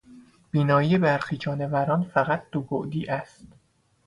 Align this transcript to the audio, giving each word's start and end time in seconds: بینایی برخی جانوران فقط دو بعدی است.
بینایی 0.51 0.97
برخی 0.97 1.37
جانوران 1.37 2.03
فقط 2.03 2.43
دو 2.51 2.61
بعدی 2.61 3.07
است. 3.07 3.45